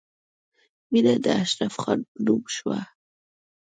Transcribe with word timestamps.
مینه 0.91 1.13
د 1.23 1.25
اشرف 1.43 1.73
خان 1.81 1.99
په 2.09 2.17
نوم 2.25 2.43
شوه 2.55 2.79